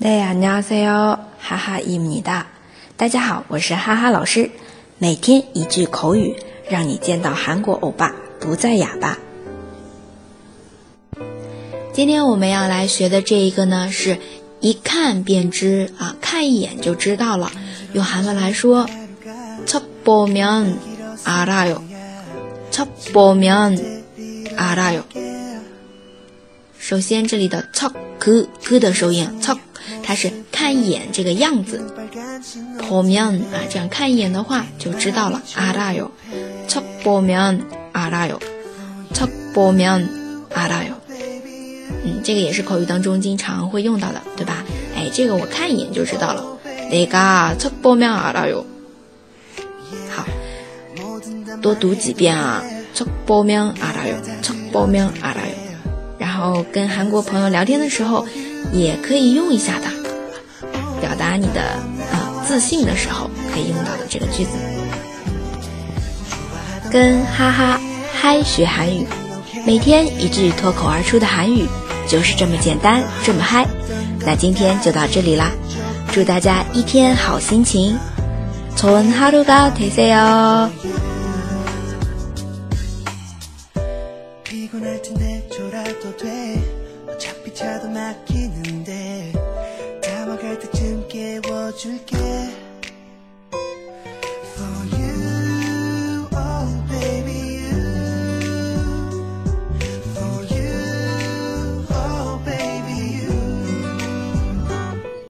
[0.00, 2.46] 大家好，哈哈伊米哒。
[2.96, 4.50] 大家好，我是哈哈老师。
[4.98, 6.36] 每天一句口语，
[6.68, 9.18] 让你见到韩国欧巴不再哑巴。
[11.92, 14.18] 今天我们要来学的这一个呢，是
[14.60, 17.50] 一看便知啊，看一眼就知道了。
[17.92, 18.88] 用韩文来说，
[19.66, 21.82] 첫보면알아 요。
[22.70, 25.02] 첫보면알아 요。
[26.78, 29.58] 首先，这里的첫 그， 그的收音，첫。
[30.02, 31.82] 它是看一眼这个样子，
[32.80, 35.42] 보면啊，这样看一眼的话就知道了。
[35.54, 36.10] 알아 요，
[36.68, 38.38] 첫보면알아 요，
[39.12, 40.94] 첫보면알아 요。
[42.04, 44.64] 嗯，这个也是口语当中经常会用到的，对吧？
[44.94, 46.44] 哎，这个我看一眼就知道了。
[46.90, 48.64] 내가첫보면알아 요。
[50.10, 50.24] 好，
[51.60, 52.62] 多读几遍啊。
[52.94, 55.54] 첫보면알아 요， 첫보면알아 요。
[56.18, 58.26] 然后跟韩国朋友聊天的时候。
[58.71, 59.87] 也可以用一下的，
[61.01, 61.61] 表达你的
[62.11, 64.51] 啊自信的时候可以用到的这个句子。
[66.91, 67.79] 跟哈哈
[68.13, 69.07] 嗨学韩语，
[69.65, 71.65] 每天一句脱口而出的韩语，
[72.07, 73.65] 就是这么简单，这么嗨。
[74.25, 75.51] 那今天就到这里啦，
[76.11, 77.97] 祝大家一天好心情，
[84.61, 86.61] 피곤할 텐데 졸아도 돼.
[87.07, 89.33] 어차피 차도 막히는데.
[90.03, 92.15] 다가갈 때쯤 깨워줄게.